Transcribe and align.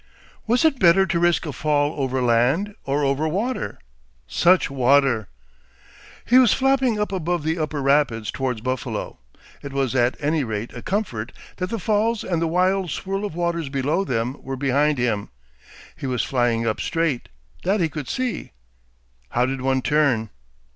Was 0.47 0.65
it 0.65 0.79
better 0.79 1.05
to 1.05 1.19
risk 1.19 1.45
a 1.45 1.53
fall 1.53 1.93
over 1.95 2.23
land 2.23 2.73
or 2.85 3.03
over 3.03 3.27
water 3.27 3.77
such 4.25 4.67
water? 4.67 5.27
He 6.25 6.39
was 6.39 6.55
flapping 6.55 6.99
up 6.99 7.11
above 7.11 7.43
the 7.43 7.59
Upper 7.59 7.83
Rapids 7.83 8.31
towards 8.31 8.61
Buffalo. 8.61 9.19
It 9.61 9.73
was 9.73 9.93
at 9.93 10.17
any 10.19 10.43
rate 10.43 10.73
a 10.73 10.81
comfort 10.81 11.31
that 11.57 11.69
the 11.69 11.77
Falls 11.77 12.23
and 12.23 12.41
the 12.41 12.47
wild 12.47 12.89
swirl 12.89 13.23
of 13.25 13.35
waters 13.35 13.69
below 13.69 14.03
them 14.03 14.41
were 14.41 14.55
behind 14.55 14.97
him. 14.97 15.29
He 15.95 16.07
was 16.07 16.23
flying 16.23 16.65
up 16.65 16.81
straight. 16.81 17.29
That 17.63 17.79
he 17.79 17.87
could 17.87 18.07
see. 18.07 18.53
How 19.29 19.45
did 19.45 19.61
one 19.61 19.83
turn? 19.83 20.31